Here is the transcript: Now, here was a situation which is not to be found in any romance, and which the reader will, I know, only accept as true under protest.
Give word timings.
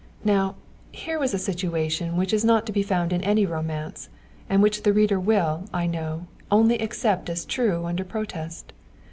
Now, 0.25 0.55
here 0.91 1.19
was 1.19 1.31
a 1.31 1.37
situation 1.37 2.17
which 2.17 2.33
is 2.33 2.43
not 2.43 2.65
to 2.65 2.71
be 2.71 2.81
found 2.81 3.13
in 3.13 3.21
any 3.23 3.45
romance, 3.45 4.09
and 4.49 4.63
which 4.63 4.81
the 4.81 4.93
reader 4.93 5.19
will, 5.19 5.65
I 5.71 5.85
know, 5.85 6.25
only 6.49 6.79
accept 6.79 7.29
as 7.29 7.45
true 7.45 7.85
under 7.85 8.03
protest. 8.03 8.73